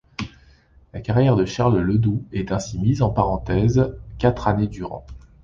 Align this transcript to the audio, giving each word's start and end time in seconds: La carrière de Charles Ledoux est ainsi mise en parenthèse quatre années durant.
La 0.95 0.99
carrière 0.99 1.35
de 1.35 1.45
Charles 1.45 1.79
Ledoux 1.79 2.23
est 2.33 2.51
ainsi 2.51 2.79
mise 2.79 3.03
en 3.03 3.11
parenthèse 3.11 3.93
quatre 4.17 4.47
années 4.47 4.65
durant. 4.65 5.05